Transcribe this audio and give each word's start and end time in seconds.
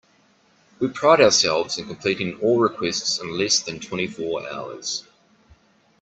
We 0.79 0.87
pride 0.87 1.21
ourselves 1.21 1.77
in 1.77 1.85
completing 1.85 2.39
all 2.39 2.59
requests 2.59 3.19
in 3.19 3.37
less 3.37 3.59
than 3.59 3.79
twenty 3.79 4.07
four 4.07 4.49
hours. 4.51 5.07